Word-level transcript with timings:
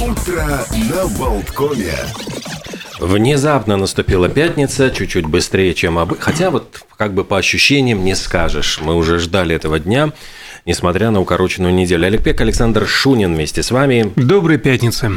Утро 0.00 0.64
на 0.90 1.06
Болткоме. 1.18 1.94
Внезапно 2.98 3.76
наступила 3.76 4.28
пятница, 4.28 4.90
чуть-чуть 4.90 5.26
быстрее, 5.26 5.74
чем 5.74 5.98
обычно. 5.98 6.24
Хотя 6.24 6.50
вот 6.50 6.82
как 6.96 7.14
бы 7.14 7.24
по 7.24 7.38
ощущениям 7.38 8.04
не 8.04 8.16
скажешь. 8.16 8.80
Мы 8.80 8.94
уже 8.94 9.18
ждали 9.18 9.54
этого 9.54 9.78
дня, 9.78 10.12
несмотря 10.66 11.10
на 11.10 11.20
укороченную 11.20 11.72
неделю. 11.72 12.06
Олег 12.06 12.24
Пек, 12.24 12.40
Александр 12.40 12.86
Шунин 12.86 13.34
вместе 13.34 13.62
с 13.62 13.70
вами. 13.70 14.12
Доброй 14.16 14.58
пятницы. 14.58 15.12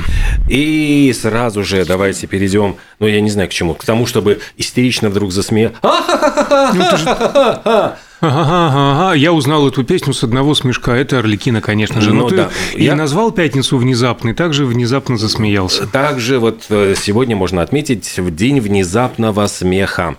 И 0.50 1.14
сразу 1.20 1.64
же 1.64 1.86
давайте 1.86 2.28
перейдем, 2.28 2.78
ну 3.00 3.08
я 3.08 3.22
не 3.22 3.30
знаю 3.30 3.50
к 3.50 3.54
чему, 3.54 3.74
к 3.74 3.84
тому, 3.84 4.06
чтобы 4.06 4.42
истерично 4.58 5.10
вдруг 5.10 5.32
засмеяться. 5.32 5.80
Ага, 8.22 8.42
ага, 8.68 8.92
ага. 9.08 9.14
Я 9.16 9.34
узнал 9.34 9.68
эту 9.68 9.84
песню 9.84 10.14
с 10.14 10.24
одного 10.24 10.54
смешка. 10.56 10.96
Это 10.96 11.20
Орликина, 11.20 11.60
конечно 11.60 12.02
же. 12.02 12.14
Но 12.14 12.22
Ну 12.24 12.30
ты 12.30 12.36
да. 12.38 12.50
и 12.76 12.84
Я- 12.84 12.96
назвал 12.96 13.32
пятницу 13.32 13.78
внезапно, 13.78 14.30
и 14.30 14.34
также 14.34 14.66
внезапно 14.66 15.18
засмеялся. 15.18 15.88
Также 15.88 16.38
вот 16.40 16.64
э, 16.70 16.94
сегодня 16.96 17.36
можно 17.36 17.62
отметить 17.64 18.18
в 18.20 18.34
день 18.34 18.60
внезапного 18.62 19.48
смеха. 19.48 20.16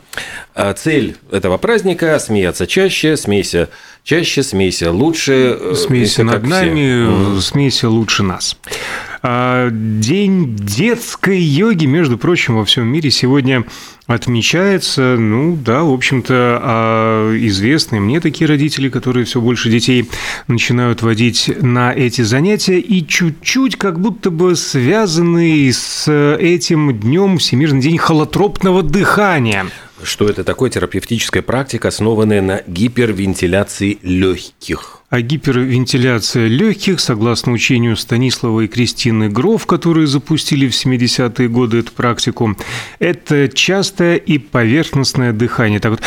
А 0.55 0.73
Цель 0.75 1.17
этого 1.31 1.57
праздника– 1.59 2.19
смеяться 2.21 2.67
чаще, 2.67 3.17
смейся 3.17 3.69
чаще, 4.05 4.43
смейся 4.43 4.91
лучше. 4.91 5.57
э, 5.61 5.75
Смейся 5.77 6.25
над 6.25 6.43
все. 6.43 6.51
нами, 6.51 7.41
смейся 7.41 7.89
лучше 7.89 8.23
нас. 8.25 8.57
А, 9.23 9.71
День 9.71 10.57
детской 10.57 11.41
йоги, 11.41 11.87
между 11.87 12.19
прочим, 12.19 12.57
во 12.57 12.65
всем 12.65 12.89
мире 12.89 13.11
сегодня 13.11 13.65
отмечается. 14.07 15.17
Ну 15.17 15.57
да, 15.57 15.85
в 15.85 15.93
общем-то, 15.93 16.59
а, 16.61 17.37
известные 17.37 18.01
мне 18.01 18.21
такие 18.21 18.49
родители, 18.49 18.89
которые 18.89 19.25
все 19.25 19.41
больше 19.41 19.71
детей 19.71 20.11
начинают 20.49 21.03
водить 21.03 21.51
на 21.61 21.93
эти 21.93 22.23
занятия 22.23 22.81
и 22.81 23.07
чуть-чуть 23.07 23.77
как 23.77 24.01
будто 24.01 24.31
бы 24.31 24.57
связаны 24.57 25.71
с 25.73 26.11
этим 26.11 26.99
днем 26.99 27.39
Всемирный 27.39 27.81
день 27.81 27.99
холотропного 27.99 28.83
дыхания. 28.83 29.67
Что 30.03 30.29
это 30.29 30.43
такое? 30.43 30.71
Терапевтическая 30.71 31.43
практика, 31.43 31.89
основанная 31.89 32.43
на 32.43 32.63
гипервентиляции 32.67 33.99
легких. 34.03 34.99
А 35.11 35.21
гипервентиляция 35.21 36.49
легких, 36.49 36.99
согласно 36.99 37.53
учению 37.53 37.97
Станислава 37.97 38.63
и 38.63 38.67
Кристины 38.67 39.29
Гров, 39.29 39.67
которые 39.67 40.07
запустили 40.07 40.69
в 40.69 40.73
70-е 40.73 41.49
годы 41.49 41.79
эту 41.79 41.93
практику, 41.93 42.57
это 42.99 43.49
частое 43.49 44.17
и 44.17 44.39
поверхностное 44.39 45.33
дыхание. 45.33 45.81
Так 45.81 45.93
вот, 45.93 46.03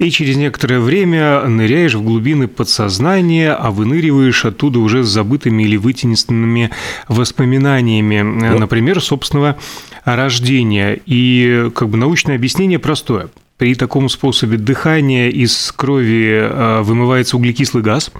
и 0.00 0.10
через 0.10 0.36
некоторое 0.36 0.80
время 0.80 1.42
ныряешь 1.46 1.94
в 1.94 2.02
глубины 2.02 2.48
подсознания, 2.48 3.52
а 3.52 3.70
выныриваешь 3.70 4.46
оттуда 4.46 4.78
уже 4.78 5.04
с 5.04 5.08
забытыми 5.08 5.62
или 5.62 5.76
вытесненными 5.76 6.70
воспоминаниями, 7.06 8.22
например, 8.22 9.02
собственного 9.02 9.58
рождения. 10.04 10.98
И 11.04 11.70
как 11.74 11.90
бы 11.90 11.98
научное 11.98 12.36
объяснение 12.36 12.78
простое. 12.78 13.28
При 13.60 13.74
таком 13.74 14.08
способе 14.08 14.56
дыхания 14.56 15.28
из 15.28 15.70
крови 15.76 16.32
э, 16.32 16.80
вымывается 16.80 17.36
углекислый 17.36 17.82
газ, 17.82 18.10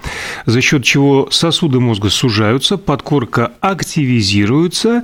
за 0.45 0.61
счет 0.61 0.83
чего 0.83 1.29
сосуды 1.31 1.79
мозга 1.79 2.11
сужаются, 2.11 2.77
подкорка 2.77 3.51
активизируется, 3.59 5.01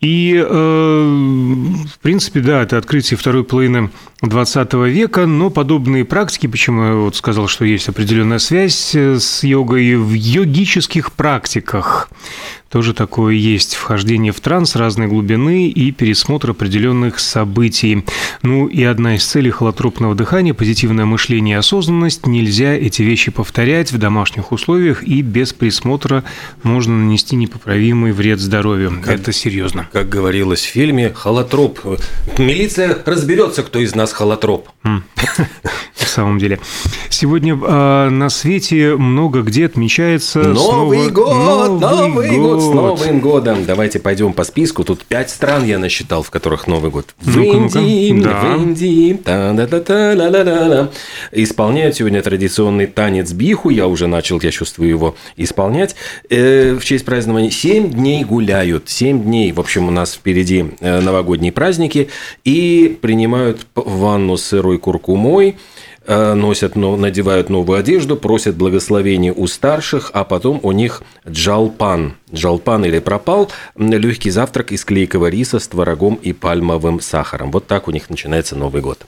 и, 0.00 0.42
э, 0.42 0.48
в 0.48 1.98
принципе, 2.00 2.40
да, 2.40 2.62
это 2.62 2.78
открытие 2.78 3.18
второй 3.18 3.44
половины 3.44 3.90
20 4.22 4.72
века, 4.88 5.26
но 5.26 5.50
подобные 5.50 6.06
практики, 6.06 6.46
почему 6.46 6.84
я 6.84 6.94
вот 6.94 7.14
сказал, 7.16 7.46
что 7.46 7.66
есть 7.66 7.86
определенная 7.90 8.38
связь 8.38 8.94
э, 8.94 9.18
с 9.20 9.44
йогой 9.44 9.96
в 9.96 10.14
йогических 10.14 11.12
практиках, 11.12 12.08
тоже 12.74 12.92
такое 12.92 13.34
есть 13.34 13.76
вхождение 13.76 14.32
в 14.32 14.40
транс 14.40 14.74
разной 14.74 15.06
глубины 15.06 15.68
и 15.68 15.92
пересмотр 15.92 16.50
определенных 16.50 17.20
событий. 17.20 18.04
Ну 18.42 18.66
и 18.66 18.82
одна 18.82 19.14
из 19.14 19.24
целей 19.24 19.50
холотропного 19.50 20.16
дыхания– 20.16 20.54
позитивное 20.54 21.04
мышление 21.04 21.54
и 21.54 21.58
осознанность. 21.60 22.26
Нельзя 22.26 22.72
эти 22.72 23.02
вещи 23.02 23.30
повторять 23.30 23.92
в 23.92 23.98
домашних 23.98 24.50
условиях 24.50 25.04
и 25.04 25.22
без 25.22 25.52
присмотра 25.52 26.24
можно 26.64 26.98
нанести 26.98 27.36
непоправимый 27.36 28.10
вред 28.10 28.40
здоровью. 28.40 29.00
Это 29.06 29.32
серьезно. 29.32 29.88
Как 29.92 30.08
говорилось 30.08 30.62
в 30.62 30.68
фильме, 30.68 31.12
холотроп. 31.14 31.78
Милиция 32.38 32.98
разберется, 33.06 33.62
кто 33.62 33.78
из 33.78 33.94
нас 33.94 34.12
холотроп. 34.12 34.68
В 35.94 36.08
самом 36.08 36.38
деле. 36.38 36.58
Сегодня 37.08 37.54
э, 37.54 38.08
на 38.08 38.28
свете 38.30 38.96
много 38.96 39.42
где 39.42 39.66
отмечается 39.66 40.40
Новый 40.40 41.08
год, 41.10 41.80
Новый 41.80 42.36
год 42.36 42.63
с 42.70 42.74
Новым 42.74 43.20
годом. 43.20 43.64
Давайте 43.64 43.98
пойдем 43.98 44.32
по 44.32 44.44
списку. 44.44 44.84
Тут 44.84 45.04
пять 45.04 45.30
стран 45.30 45.64
я 45.64 45.78
насчитал, 45.78 46.22
в 46.22 46.30
которых 46.30 46.66
Новый 46.66 46.90
год. 46.90 47.14
Вендим, 47.20 48.22
Да. 48.22 48.56
вендим, 48.56 49.18
та-да-да-та-ла-ла-ла-ла. 49.18 50.90
Исполняют 51.32 51.96
сегодня 51.96 52.22
традиционный 52.22 52.86
танец 52.86 53.32
биху. 53.32 53.70
Я 53.70 53.86
уже 53.86 54.06
начал, 54.06 54.40
я 54.40 54.50
чувствую 54.50 54.88
его 54.88 55.16
исполнять. 55.36 55.94
Э, 56.30 56.74
в 56.74 56.84
честь 56.84 57.04
празднования 57.04 57.50
семь 57.50 57.90
дней 57.90 58.24
гуляют. 58.24 58.88
Семь 58.88 59.22
дней. 59.22 59.52
В 59.52 59.60
общем, 59.60 59.88
у 59.88 59.90
нас 59.90 60.14
впереди 60.14 60.64
э, 60.80 61.00
новогодние 61.00 61.52
праздники. 61.52 62.08
И 62.44 62.98
принимают 63.00 63.66
ванну 63.74 64.36
с 64.36 64.44
сырой 64.44 64.78
куркумой 64.78 65.56
носят, 66.06 66.76
но- 66.76 66.96
надевают 66.96 67.50
новую 67.50 67.78
одежду, 67.78 68.16
просят 68.16 68.56
благословения 68.56 69.32
у 69.32 69.46
старших, 69.46 70.10
а 70.12 70.24
потом 70.24 70.60
у 70.62 70.72
них 70.72 71.02
джалпан. 71.28 72.14
Джалпан 72.32 72.84
или 72.84 72.98
пропал– 72.98 73.50
легкий 73.76 74.30
завтрак 74.30 74.72
из 74.72 74.84
клейкого 74.84 75.26
риса 75.28 75.58
с 75.58 75.68
творогом 75.68 76.14
и 76.16 76.32
пальмовым 76.32 77.00
сахаром. 77.00 77.50
Вот 77.50 77.66
так 77.66 77.88
у 77.88 77.90
них 77.90 78.10
начинается 78.10 78.56
Новый 78.56 78.82
год. 78.82 78.98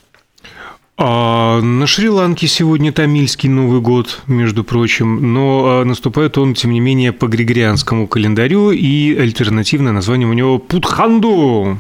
А 0.99 1.61
на 1.61 1.87
Шри-Ланке 1.87 2.47
сегодня 2.47 2.91
Тамильский 2.91 3.51
Новый 3.51 3.83
год, 3.83 4.23
между 4.27 4.65
прочим, 4.65 5.35
но 5.35 5.65
а, 5.67 5.85
наступает 5.85 6.39
он, 6.39 6.55
тем 6.55 6.71
не 6.71 6.81
менее, 6.81 7.13
по 7.13 7.27
григорианскому 7.27 8.07
календарю, 8.07 8.71
и 8.71 9.15
альтернативное 9.15 9.93
название 9.93 10.27
у 10.27 10.33
него 10.33 10.59
Путханду. 10.59 11.79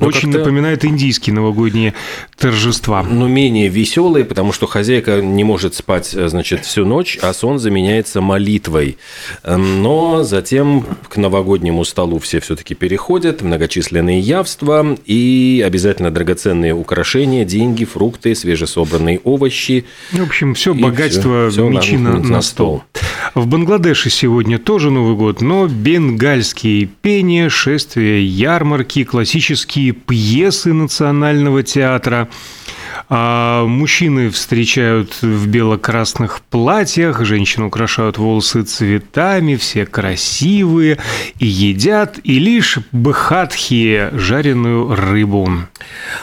Ну, 0.00 0.06
Очень 0.06 0.30
напоминает 0.30 0.86
индийские 0.86 1.34
новогодние 1.34 1.92
торжества. 2.38 3.02
Но 3.02 3.28
менее 3.28 3.68
веселые, 3.68 4.24
потому 4.24 4.52
что 4.52 4.66
хозяйка 4.66 5.20
не 5.20 5.44
может 5.44 5.74
спать, 5.74 6.14
э, 6.14 6.28
значит, 6.30 6.64
всю 6.64 6.86
ночь, 6.86 7.18
а 7.20 7.34
сон 7.34 7.58
заменяется 7.58 8.22
молитвой. 8.22 8.96
Эм, 9.42 9.82
Но 9.82 10.24
затем 10.24 10.86
к 11.10 11.18
новогоднему 11.18 11.84
столу 11.84 12.18
все 12.20 12.40
все-таки 12.40 12.74
переходят, 12.74 13.42
многочисленные 13.42 14.20
явства 14.20 14.96
и 15.04 15.62
обязательно 15.64 16.10
драгоценные 16.10 16.72
украшения, 16.72 17.44
деньги, 17.44 17.84
фрукты, 17.84 18.34
свежесобранные 18.46 19.20
овощи. 19.24 19.84
В 20.12 20.22
общем, 20.22 20.54
все 20.54 20.72
богатство 20.72 21.50
мечи 21.68 21.96
на, 21.96 22.18
на 22.18 22.36
на 22.36 22.42
стол. 22.42 22.84
В 23.34 23.46
Бангладеше 23.46 24.08
сегодня 24.08 24.58
тоже 24.58 24.90
Новый 24.90 25.16
год, 25.16 25.40
но 25.40 25.66
бенгальские 25.66 26.86
пения, 26.86 27.48
шествия, 27.48 28.22
ярмарки, 28.22 29.04
классические 29.04 29.92
пьесы 29.92 30.72
национального 30.72 31.62
театра. 31.62 32.28
А 33.08 33.64
мужчины 33.64 34.30
встречают 34.30 35.22
в 35.22 35.46
бело-красных 35.48 36.40
платьях, 36.42 37.24
женщины 37.24 37.66
украшают 37.66 38.18
волосы 38.18 38.62
цветами, 38.62 39.56
все 39.56 39.86
красивые 39.86 40.98
и 41.38 41.46
едят, 41.46 42.18
и 42.24 42.38
лишь 42.38 42.78
бхатхи 42.92 44.10
жареную 44.12 44.94
рыбу. 44.94 45.48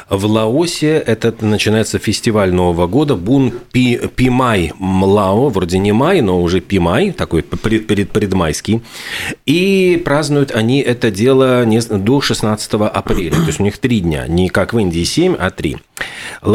В 0.09 0.25
Лаосе 0.25 0.97
это 0.97 1.33
начинается 1.41 1.99
фестиваль 1.99 2.53
Нового 2.53 2.87
года 2.87 3.15
Бун 3.15 3.53
Пи, 3.71 3.99
Пимай 4.15 4.73
Млао, 4.79 5.49
вроде 5.49 5.79
не 5.79 5.91
май, 5.91 6.21
но 6.21 6.41
уже 6.41 6.59
Пимай, 6.59 7.11
такой 7.11 7.43
пред, 7.43 7.87
пред- 7.87 8.11
предмайский. 8.11 8.81
И 9.45 10.01
празднуют 10.03 10.51
они 10.51 10.81
это 10.81 11.11
дело 11.11 11.65
не 11.65 11.79
до 11.79 12.21
16 12.21 12.73
апреля. 12.73 13.35
То 13.35 13.47
есть 13.47 13.59
у 13.59 13.63
них 13.63 13.77
три 13.77 13.99
дня, 13.99 14.27
не 14.27 14.49
как 14.49 14.73
в 14.73 14.79
Индии 14.79 15.03
7, 15.03 15.35
а 15.37 15.49
3. 15.51 15.77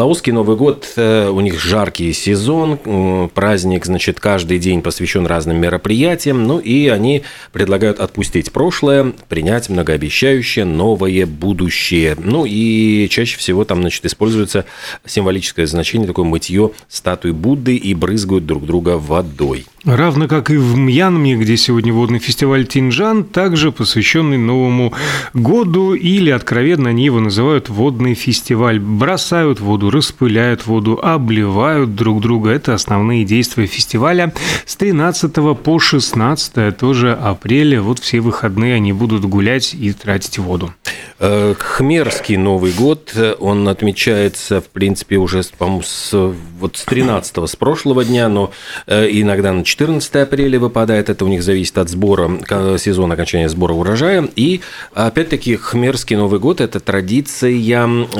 Лаосский 0.09 0.33
Новый 0.33 0.57
год, 0.57 0.91
э, 0.95 1.29
у 1.29 1.39
них 1.39 1.61
жаркий 1.61 2.11
сезон, 2.13 3.29
праздник, 3.35 3.85
значит, 3.85 4.19
каждый 4.19 4.57
день 4.57 4.81
посвящен 4.81 5.27
разным 5.27 5.57
мероприятиям, 5.57 6.47
ну 6.47 6.57
и 6.57 6.87
они 6.87 7.21
предлагают 7.51 7.99
отпустить 7.99 8.51
прошлое, 8.51 9.13
принять 9.27 9.69
многообещающее 9.69 10.65
новое 10.65 11.27
будущее. 11.27 12.15
Ну 12.17 12.45
и 12.47 13.07
чаще 13.11 13.37
всего 13.37 13.65
там, 13.65 13.81
значит, 13.81 14.03
используется 14.03 14.65
символическое 15.05 15.67
значение, 15.67 16.07
такое 16.07 16.25
мытье 16.25 16.71
статуи 16.87 17.29
Будды 17.29 17.75
и 17.75 17.93
брызгают 17.93 18.47
друг 18.47 18.65
друга 18.65 18.97
водой. 18.97 19.67
Равно 19.85 20.27
как 20.27 20.49
и 20.49 20.57
в 20.57 20.77
Мьянме, 20.77 21.35
где 21.35 21.55
сегодня 21.55 21.93
водный 21.93 22.19
фестиваль 22.19 22.67
Тинжан, 22.67 23.23
также 23.23 23.71
посвященный 23.71 24.37
Новому 24.37 24.91
году, 25.33 25.93
или 25.93 26.31
откровенно 26.31 26.89
они 26.89 27.05
его 27.05 27.21
называют 27.21 27.69
водный 27.69 28.13
фестиваль. 28.13 28.79
Бросают 28.79 29.61
воду, 29.61 29.89
распыляют 29.99 30.65
воду, 30.65 30.97
обливают 31.01 31.93
друг 31.93 32.21
друга. 32.21 32.51
Это 32.51 32.73
основные 32.73 33.25
действия 33.25 33.65
фестиваля 33.65 34.33
с 34.65 34.77
13 34.77 35.33
по 35.61 35.77
16 35.77 36.77
тоже 36.77 37.13
апреля. 37.13 37.81
Вот 37.81 37.99
все 37.99 38.21
выходные 38.21 38.75
они 38.75 38.93
будут 38.93 39.25
гулять 39.25 39.73
и 39.73 39.91
тратить 39.91 40.37
воду. 40.37 40.73
Э, 41.19 41.53
Хмерский 41.59 42.37
Новый 42.37 42.71
год, 42.71 43.13
он 43.39 43.67
отмечается, 43.67 44.61
в 44.61 44.69
принципе, 44.69 45.17
уже, 45.17 45.43
по-моему, 45.57 45.81
с, 45.83 46.13
вот 46.59 46.77
с 46.77 46.85
13 46.85 47.49
с 47.49 47.55
прошлого 47.57 48.05
дня, 48.05 48.29
но 48.29 48.51
э, 48.87 49.09
иногда 49.11 49.51
на 49.51 49.65
14 49.65 50.15
апреля 50.15 50.59
выпадает, 50.59 51.09
это 51.09 51.25
у 51.25 51.27
них 51.27 51.43
зависит 51.43 51.77
от 51.77 51.89
сбора, 51.89 52.31
сезона 52.77 53.15
окончания 53.15 53.49
сбора 53.49 53.73
урожая. 53.73 54.29
И, 54.37 54.61
опять-таки, 54.93 55.57
Хмерский 55.57 56.15
Новый 56.15 56.39
год– 56.39 56.61
это 56.61 56.79
традиция 56.79 57.51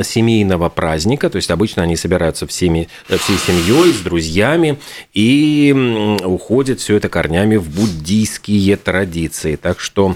семейного 0.03 0.67
праздника, 0.67 1.29
то 1.29 1.37
есть 1.37 1.49
обычно 1.59 1.83
они 1.83 1.97
собираются 1.97 2.47
всеми, 2.47 2.87
всей 3.09 3.37
семьей, 3.37 3.91
с 3.91 3.97
друзьями, 3.97 4.79
и 5.13 6.17
уходит 6.23 6.79
все 6.79 6.95
это 6.95 7.09
корнями 7.09 7.57
в 7.57 7.67
буддийские 7.67 8.77
традиции. 8.77 9.57
Так 9.57 9.81
что 9.81 10.15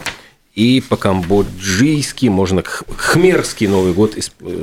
и 0.55 0.81
по-камбоджийски 0.87 2.27
можно 2.27 2.63
хмерский 2.63 3.67
Новый 3.67 3.91
год 3.91 4.15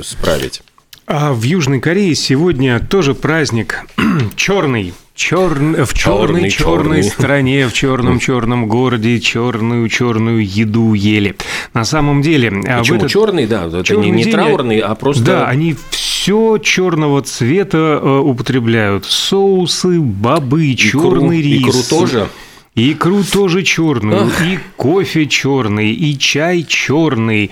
справить. 0.02 0.62
А 1.06 1.32
в 1.32 1.42
Южной 1.42 1.80
Корее 1.80 2.14
сегодня 2.14 2.78
тоже 2.78 3.14
праздник 3.14 3.84
черный. 4.36 4.94
Черн... 5.20 5.84
В 5.84 5.92
черной 5.92 6.48
черной 6.48 7.02
стране, 7.02 7.68
в 7.68 7.74
черном 7.74 8.18
черном 8.20 8.68
городе 8.68 9.20
черную 9.20 9.86
черную 9.88 10.42
еду 10.42 10.94
ели. 10.94 11.36
На 11.74 11.84
самом 11.84 12.22
деле, 12.22 12.48
а 12.66 12.78
Почему 12.78 12.98
этот... 12.98 13.10
черный, 13.10 13.46
да, 13.46 13.66
это 13.66 13.82
черный 13.84 14.10
не, 14.10 14.24
не 14.24 14.30
траурный, 14.30 14.78
а 14.78 14.94
просто. 14.94 15.24
Да, 15.24 15.46
они 15.46 15.76
все 16.20 16.58
черного 16.58 17.22
цвета 17.22 17.98
э, 18.02 18.18
употребляют: 18.18 19.06
соусы, 19.06 19.98
бобы, 19.98 20.74
черный 20.74 21.40
рис. 21.40 21.62
Икру 21.62 21.82
тоже. 21.88 22.28
Икру 22.74 23.24
тоже 23.24 23.62
черную, 23.62 24.26
Ох. 24.26 24.42
и 24.42 24.58
кофе 24.76 25.26
черный, 25.26 25.92
и 25.92 26.18
чай 26.18 26.62
черный, 26.68 27.50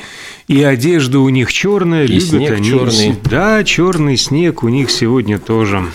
и 0.49 0.63
одежда 0.63 1.21
у 1.21 1.31
них 1.31 1.51
черная, 1.51 2.05
и 2.05 2.09
любят 2.09 2.29
снег 2.29 2.53
они. 2.53 2.69
Черный. 2.69 3.15
Да, 3.25 3.65
черный 3.65 4.17
снег 4.19 4.63
у 4.63 4.69
них 4.69 4.91
сегодня 4.91 5.39
тоже. 5.39 5.87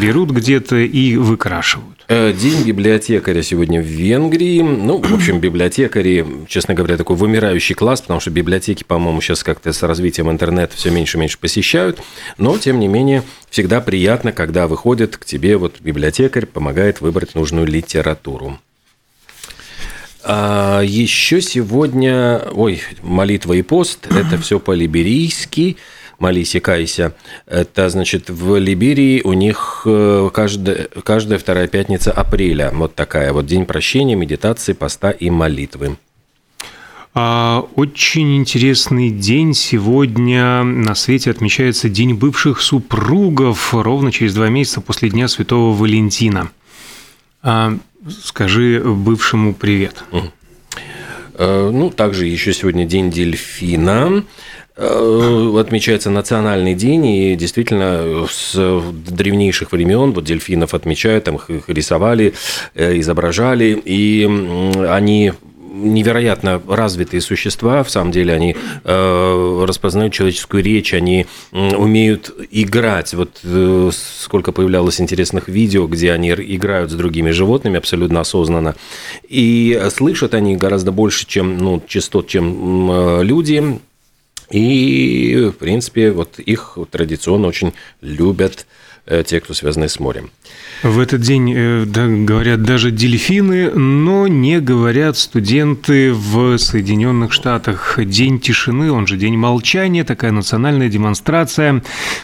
Берут 0.00 0.30
где-то 0.30 0.76
и 0.76 1.16
выкрашивают. 1.16 1.99
Э, 2.12 2.32
день 2.32 2.64
библиотекаря 2.64 3.40
сегодня 3.40 3.80
в 3.80 3.84
Венгрии. 3.84 4.62
Ну, 4.62 5.00
в 5.00 5.14
общем, 5.14 5.38
библиотекари, 5.40 6.26
честно 6.48 6.74
говоря, 6.74 6.96
такой 6.96 7.14
вымирающий 7.14 7.76
класс, 7.76 8.00
потому 8.00 8.18
что 8.18 8.30
библиотеки, 8.30 8.82
по-моему, 8.82 9.20
сейчас 9.20 9.44
как-то 9.44 9.72
с 9.72 9.80
развитием 9.84 10.28
интернета 10.28 10.76
все 10.76 10.90
меньше 10.90 11.18
и 11.18 11.20
меньше 11.20 11.38
посещают. 11.38 12.00
Но, 12.36 12.58
тем 12.58 12.80
не 12.80 12.88
менее, 12.88 13.22
всегда 13.48 13.80
приятно, 13.80 14.32
когда 14.32 14.66
выходит 14.66 15.18
к 15.18 15.24
тебе 15.24 15.56
вот 15.56 15.80
библиотекарь, 15.80 16.46
помогает 16.46 17.00
выбрать 17.00 17.36
нужную 17.36 17.68
литературу. 17.68 18.58
А 20.24 20.82
еще 20.82 21.40
сегодня, 21.40 22.42
ой, 22.52 22.82
молитва 23.02 23.52
и 23.52 23.62
пост, 23.62 24.08
это 24.10 24.36
все 24.36 24.58
по-либерийски, 24.58 25.76
молись 26.20 26.54
и 26.54 26.60
кайся. 26.60 27.14
Это, 27.46 27.88
значит, 27.88 28.30
в 28.30 28.56
Либерии 28.56 29.22
у 29.22 29.32
них 29.32 29.82
э, 29.86 30.30
каждая, 30.32 30.88
каждая 31.02 31.38
вторая 31.38 31.66
пятница 31.66 32.12
апреля. 32.12 32.70
Вот 32.72 32.94
такая 32.94 33.32
вот 33.32 33.46
день 33.46 33.66
прощения, 33.66 34.14
медитации, 34.14 34.72
поста 34.72 35.10
и 35.10 35.30
молитвы. 35.30 35.96
А, 37.12 37.66
очень 37.74 38.36
интересный 38.36 39.10
день. 39.10 39.54
Сегодня 39.54 40.62
на 40.62 40.94
свете 40.94 41.30
отмечается 41.30 41.88
День 41.88 42.14
бывших 42.14 42.60
супругов, 42.60 43.74
ровно 43.74 44.12
через 44.12 44.34
два 44.34 44.48
месяца 44.48 44.80
после 44.80 45.10
Дня 45.10 45.26
Святого 45.26 45.74
Валентина. 45.74 46.50
А, 47.42 47.76
Скажи 48.08 48.82
бывшему 48.82 49.52
привет. 49.54 50.04
Э, 51.34 51.70
ну, 51.70 51.90
также 51.90 52.26
еще 52.26 52.52
сегодня 52.54 52.86
день 52.86 53.10
дельфина. 53.10 54.24
Э, 54.82 55.60
отмечается 55.60 56.08
национальный 56.08 56.72
день, 56.74 57.04
и 57.04 57.36
действительно 57.36 58.26
с 58.30 58.54
древнейших 59.08 59.72
времен 59.72 60.12
вот 60.12 60.24
дельфинов 60.24 60.72
отмечают, 60.72 61.24
там 61.24 61.36
их 61.36 61.68
рисовали, 61.68 62.32
э, 62.74 62.98
изображали, 62.98 63.78
и 63.84 64.24
они 64.88 65.32
невероятно 65.70 66.62
развитые 66.66 67.20
существа, 67.20 67.82
в 67.82 67.90
самом 67.90 68.10
деле 68.10 68.32
они 68.32 68.56
э, 68.84 69.64
распознают 69.66 70.14
человеческую 70.14 70.62
речь, 70.62 70.94
они 70.94 71.26
э, 71.52 71.76
умеют 71.76 72.34
играть. 72.50 73.12
Вот 73.12 73.40
э, 73.44 73.90
сколько 73.92 74.50
появлялось 74.52 74.98
интересных 74.98 75.48
видео, 75.48 75.86
где 75.88 76.12
они 76.12 76.30
играют 76.30 76.90
с 76.90 76.94
другими 76.94 77.32
животными 77.32 77.76
абсолютно 77.76 78.20
осознанно. 78.20 78.76
И 79.28 79.78
слышат 79.90 80.32
они 80.32 80.56
гораздо 80.56 80.90
больше, 80.90 81.26
чем 81.26 81.58
ну, 81.58 81.82
частот, 81.86 82.28
чем 82.28 82.90
э, 82.90 83.24
люди. 83.24 83.80
И, 84.50 85.50
в 85.52 85.58
принципе, 85.58 86.10
вот 86.10 86.38
их 86.38 86.76
традиционно 86.90 87.48
очень 87.48 87.72
любят 88.00 88.66
те, 89.26 89.40
кто 89.40 89.54
связаны 89.54 89.88
с 89.88 89.98
морем. 90.00 90.30
В 90.82 90.98
этот 90.98 91.20
день 91.20 91.52
э, 91.54 91.84
да, 91.86 92.06
говорят 92.06 92.62
даже 92.62 92.90
дельфины, 92.90 93.70
но 93.70 94.28
не 94.28 94.60
говорят 94.60 95.18
студенты 95.18 96.10
в 96.12 96.56
Соединенных 96.56 97.32
Штатах. 97.32 97.98
День 98.02 98.40
тишины, 98.40 98.90
он 98.90 99.06
же 99.06 99.18
день 99.18 99.36
молчания, 99.36 100.04
такая 100.04 100.32
национальная 100.32 100.88
демонстрация, 100.88 101.82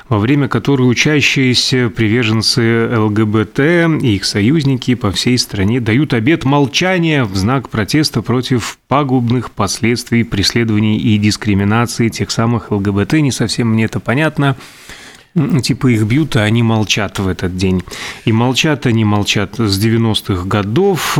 во 0.09 0.19
время 0.19 0.49
которой 0.49 0.88
учащиеся 0.91 1.91
приверженцы 1.91 2.88
ЛГБТ 2.97 3.59
и 4.03 4.17
их 4.17 4.25
союзники 4.25 4.94
по 4.94 5.12
всей 5.12 5.37
стране 5.37 5.81
дают 5.81 6.15
обет 6.15 6.44
молчания 6.44 7.25
в 7.25 7.37
знак 7.37 7.69
протеста 7.69 8.23
против 8.23 8.79
пагубных 8.88 9.50
последствий 9.50 10.25
преследований 10.25 10.97
и 10.97 11.19
дискриминации 11.19 12.09
тех 12.09 12.31
самых 12.31 12.71
ЛГБТ. 12.71 13.15
Не 13.15 13.33
совсем 13.33 13.69
мне 13.69 13.85
это 13.85 14.00
понятно 14.00 14.56
типа 15.62 15.88
их 15.88 16.05
бьют, 16.05 16.37
а 16.37 16.43
они 16.43 16.62
молчат 16.62 17.19
в 17.19 17.29
этот 17.29 17.56
день. 17.56 17.83
И 18.25 18.33
молчат 18.33 18.87
они 18.87 19.05
молчат 19.05 19.56
с 19.59 19.85
90-х 19.85 20.44
годов 20.44 21.19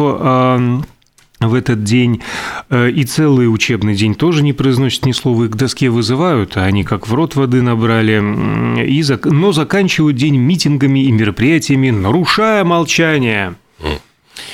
в 1.41 1.55
этот 1.55 1.85
день. 1.85 2.23
Э, 2.71 2.91
и 2.91 3.05
целый 3.05 3.53
учебный 3.53 3.95
день 3.95 4.15
тоже 4.15 4.43
не 4.43 4.53
произносят 4.53 5.05
ни 5.05 5.13
слова, 5.13 5.45
их 5.45 5.51
к 5.51 5.57
доске 5.57 5.91
вызывают, 5.91 6.57
а 6.57 6.65
они 6.65 6.85
как 6.85 7.09
в 7.09 7.15
рот 7.15 7.35
воды 7.35 7.63
набрали. 7.63 8.85
И, 8.87 9.05
но 9.25 9.53
заканчивают 9.53 10.17
день 10.17 10.37
митингами 10.37 11.01
и 11.01 11.13
мероприятиями, 11.13 11.91
нарушая 11.91 12.65
молчание. 12.65 13.57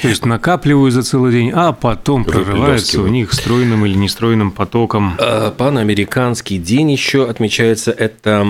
То 0.02 0.08
есть 0.08 0.24
накапливают 0.24 0.92
за 0.92 1.04
целый 1.04 1.30
день, 1.30 1.52
а 1.54 1.72
потом 1.72 2.24
прорываются 2.24 3.00
у 3.00 3.06
них 3.06 3.32
стройным 3.32 3.86
или 3.86 3.94
нестройным 3.94 4.50
потоком. 4.50 5.14
А, 5.18 5.52
панамериканский 5.52 6.58
день 6.58 6.90
еще 6.90 7.30
отмечается. 7.30 7.92
Это 7.92 8.44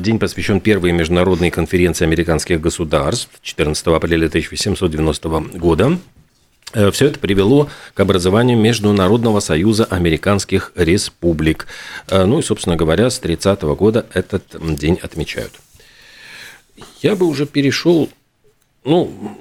день 0.00 0.18
посвящен 0.18 0.60
первой 0.60 0.90
международной 0.90 1.50
конференции 1.50 2.04
американских 2.04 2.60
государств 2.60 3.30
14 3.42 3.86
апреля 3.86 4.26
1890 4.26 5.28
года. 5.58 5.98
Э, 6.72 6.90
Все 6.90 7.06
это 7.06 7.20
привело 7.20 7.68
к 7.94 8.00
образованию 8.00 8.58
Международного 8.58 9.38
союза 9.38 9.84
американских 9.84 10.72
республик. 10.74 11.68
Э, 12.08 12.24
ну 12.24 12.40
и, 12.40 12.42
собственно 12.42 12.74
говоря, 12.74 13.10
с 13.10 13.20
30 13.20 13.62
года 13.62 14.06
этот 14.12 14.42
день 14.76 14.98
отмечают. 15.00 15.52
Я 17.00 17.14
бы 17.14 17.26
уже 17.26 17.46
перешел, 17.46 18.10
ну, 18.84 19.38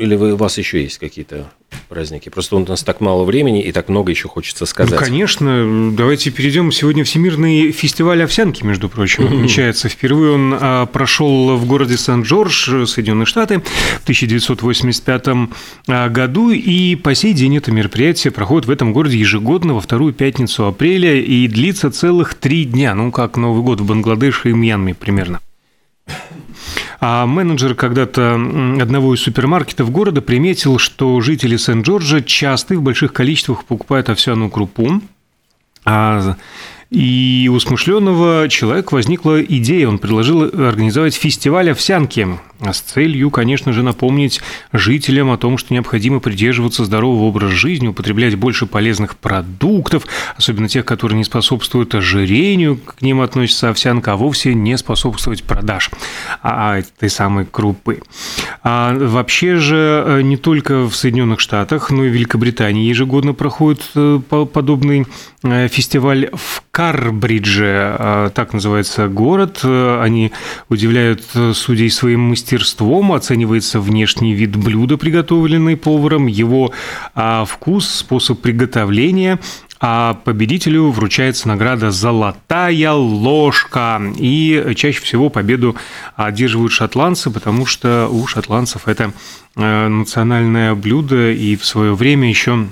или 0.00 0.14
вы, 0.14 0.32
у 0.32 0.36
вас 0.36 0.56
еще 0.56 0.82
есть 0.82 0.96
какие-то 0.96 1.50
праздники? 1.90 2.30
Просто 2.30 2.56
у 2.56 2.66
нас 2.66 2.82
так 2.82 3.02
мало 3.02 3.24
времени 3.24 3.62
и 3.62 3.70
так 3.70 3.90
много 3.90 4.10
еще 4.10 4.28
хочется 4.28 4.64
сказать. 4.64 4.98
Ну, 4.98 5.04
конечно. 5.04 5.92
Давайте 5.92 6.30
перейдем. 6.30 6.72
Сегодня 6.72 7.04
Всемирный 7.04 7.70
фестиваль 7.70 8.22
овсянки, 8.22 8.64
между 8.64 8.88
прочим, 8.88 9.26
отмечается. 9.26 9.90
Впервые 9.90 10.32
он 10.32 10.56
а, 10.58 10.86
прошел 10.86 11.54
в 11.56 11.66
городе 11.66 11.98
Сан-Джордж, 11.98 12.86
Соединенные 12.86 13.26
Штаты, 13.26 13.60
в 13.60 14.02
1985 14.04 15.26
а, 15.88 16.08
году. 16.08 16.50
И 16.50 16.96
по 16.96 17.14
сей 17.14 17.34
день 17.34 17.58
это 17.58 17.70
мероприятие 17.70 18.30
проходит 18.30 18.66
в 18.66 18.70
этом 18.70 18.94
городе 18.94 19.18
ежегодно 19.18 19.74
во 19.74 19.80
вторую 19.80 20.14
пятницу 20.14 20.66
апреля 20.66 21.20
и 21.20 21.46
длится 21.46 21.90
целых 21.90 22.34
три 22.34 22.64
дня. 22.64 22.94
Ну, 22.94 23.12
как 23.12 23.36
Новый 23.36 23.62
год 23.62 23.80
в 23.80 23.84
Бангладеше 23.84 24.48
и 24.48 24.52
Мьянме 24.54 24.94
примерно. 24.94 25.40
А 27.00 27.24
менеджер 27.24 27.74
когда-то 27.74 28.34
одного 28.34 29.14
из 29.14 29.22
супермаркетов 29.22 29.90
города 29.90 30.20
приметил, 30.20 30.78
что 30.78 31.20
жители 31.22 31.56
Сент-Джорджа 31.56 32.20
часто 32.20 32.74
и 32.74 32.76
в 32.76 32.82
больших 32.82 33.14
количествах 33.14 33.64
покупают 33.64 34.10
овсяную 34.10 34.50
крупу, 34.50 35.00
а 35.86 36.36
И 36.90 37.48
у 37.52 37.60
смышленого 37.60 38.48
человека 38.48 38.94
возникла 38.94 39.40
идея, 39.40 39.86
он 39.86 39.98
предложил 39.98 40.42
организовать 40.42 41.14
фестиваль 41.14 41.70
овсянки 41.70 42.26
с 42.60 42.80
целью, 42.80 43.30
конечно 43.30 43.72
же, 43.72 43.82
напомнить 43.82 44.40
жителям 44.72 45.30
о 45.30 45.38
том, 45.38 45.56
что 45.56 45.72
необходимо 45.72 46.20
придерживаться 46.20 46.84
здорового 46.84 47.24
образа 47.24 47.54
жизни, 47.54 47.88
употреблять 47.88 48.34
больше 48.34 48.66
полезных 48.66 49.16
продуктов, 49.16 50.04
особенно 50.36 50.68
тех, 50.68 50.84
которые 50.84 51.16
не 51.16 51.24
способствуют 51.24 51.94
ожирению, 51.94 52.76
к 52.76 53.00
ним 53.00 53.20
относится 53.20 53.70
овсянка, 53.70 54.12
а 54.12 54.16
вовсе 54.16 54.54
не 54.54 54.76
способствовать 54.76 55.44
продаж 55.44 55.90
а, 56.42 56.78
этой 56.78 57.08
самой 57.08 57.46
крупы. 57.46 58.02
А 58.62 58.94
вообще 58.94 59.56
же 59.56 60.04
э, 60.06 60.22
не 60.22 60.36
только 60.36 60.88
в 60.88 60.94
Соединенных 60.94 61.40
Штатах, 61.40 61.90
но 61.90 62.04
и 62.04 62.10
в 62.10 62.12
Великобритании 62.12 62.88
ежегодно 62.88 63.32
проходит 63.32 63.82
э, 63.94 64.20
подобный 64.28 65.06
э, 65.42 65.68
фестиваль 65.68 66.28
в 66.34 66.62
Карбридже, 66.80 68.30
так 68.34 68.54
называется 68.54 69.06
город. 69.08 69.60
Они 69.62 70.32
удивляют 70.70 71.22
судей 71.52 71.90
своим 71.90 72.20
мастерством, 72.20 73.12
оценивается 73.12 73.80
внешний 73.80 74.32
вид 74.32 74.56
блюда, 74.56 74.96
приготовленный 74.96 75.76
поваром, 75.76 76.26
его 76.26 76.72
а, 77.14 77.44
вкус, 77.44 77.86
способ 77.86 78.40
приготовления, 78.40 79.38
а 79.78 80.14
победителю 80.24 80.90
вручается 80.90 81.48
награда 81.48 81.90
«Золотая 81.90 82.92
ложка». 82.92 84.00
И 84.16 84.72
чаще 84.74 85.02
всего 85.02 85.28
победу 85.28 85.76
одерживают 86.16 86.72
шотландцы, 86.72 87.30
потому 87.30 87.66
что 87.66 88.08
у 88.10 88.26
шотландцев 88.26 88.88
это 88.88 89.12
э, 89.54 89.88
национальное 89.88 90.74
блюдо, 90.74 91.30
и 91.30 91.56
в 91.56 91.66
свое 91.66 91.94
время 91.94 92.30
еще 92.30 92.68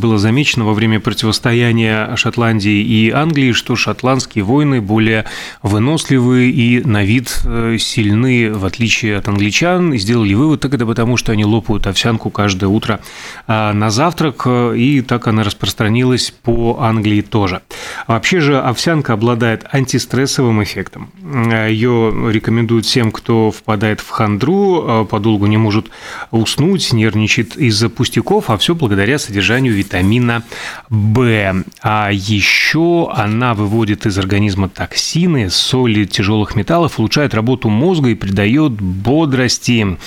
было 0.00 0.18
замечено 0.18 0.64
во 0.64 0.74
время 0.74 1.00
противостояния 1.00 2.14
Шотландии 2.16 2.82
и 2.82 3.10
Англии, 3.10 3.52
что 3.52 3.76
шотландские 3.76 4.44
воины 4.44 4.80
более 4.80 5.24
выносливые 5.62 6.50
и 6.50 6.84
на 6.84 7.04
вид 7.04 7.40
э, 7.44 7.76
сильны, 7.78 8.52
в 8.52 8.64
отличие 8.64 9.16
от 9.16 9.28
англичан. 9.28 9.92
И 9.92 9.98
сделали 9.98 10.34
вывод, 10.34 10.60
так 10.60 10.74
это 10.74 10.86
потому, 10.86 11.16
что 11.16 11.32
они 11.32 11.44
лопают 11.44 11.86
овсянку 11.86 12.30
каждое 12.30 12.68
утро 12.68 13.00
а, 13.46 13.72
на 13.72 13.90
завтрак, 13.90 14.46
и 14.46 15.02
так 15.06 15.26
она 15.26 15.44
распространилась 15.44 16.30
по 16.30 16.78
Англии 16.80 17.20
тоже. 17.20 17.62
вообще 18.06 18.40
же 18.40 18.58
овсянка 18.58 19.14
обладает 19.14 19.64
антистрессовым 19.72 20.62
эффектом. 20.62 21.10
Ее 21.22 22.12
рекомендуют 22.30 22.86
всем, 22.86 23.10
кто 23.10 23.50
впадает 23.50 24.00
в 24.00 24.08
хандру, 24.10 25.06
подолгу 25.10 25.46
не 25.46 25.56
может 25.56 25.86
уснуть, 26.30 26.92
нервничает 26.92 27.56
из-за 27.56 27.88
пустяков, 27.88 28.50
а 28.50 28.56
все 28.58 28.74
благодаря 28.74 29.18
содержанию 29.18 29.74
витамина 29.82 30.44
В. 30.88 31.64
А 31.82 32.10
еще 32.12 33.10
она 33.12 33.54
выводит 33.54 34.06
из 34.06 34.16
организма 34.18 34.68
токсины, 34.68 35.50
соли 35.50 36.04
тяжелых 36.04 36.54
металлов, 36.54 36.98
улучшает 36.98 37.34
работу 37.34 37.68
мозга 37.68 38.10
и 38.10 38.14
придает 38.14 38.72
бодрости. 38.80 39.98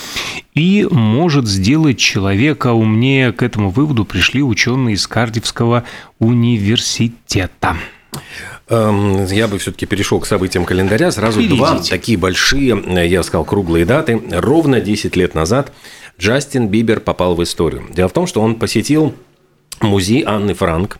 И 0.53 0.88
может 0.89 1.48
сделать 1.48 1.98
человека 1.98 2.72
умнее. 2.72 3.34
К 3.34 3.44
этому 3.44 3.70
выводу 3.70 4.05
пришли 4.05 4.41
ученые 4.41 4.96
из 4.96 5.05
Кардивского 5.05 5.84
университета. 6.20 7.75
Эм, 8.70 9.25
я 9.25 9.48
бы 9.48 9.60
все-таки 9.60 9.86
перешел 9.86 10.20
к 10.20 10.25
событиям 10.25 10.65
календаря. 10.65 11.12
Сразу 11.12 11.39
Перейдите. 11.39 11.58
два 11.58 11.79
такие 11.79 12.17
большие, 12.17 12.82
я 13.08 13.22
сказал, 13.24 13.46
круглые 13.46 13.86
даты. 13.86 14.22
Ровно 14.32 14.79
10 14.79 15.15
лет 15.15 15.36
назад 15.36 15.72
Джастин 16.20 16.70
Бибер 16.70 17.00
попал 17.00 17.36
в 17.36 17.44
историю. 17.44 17.86
Дело 17.91 18.08
в 18.08 18.13
том, 18.13 18.25
что 18.25 18.41
он 18.41 18.55
посетил 18.55 19.13
музей 19.82 20.24
Анны 20.25 20.53
Франк. 20.53 21.00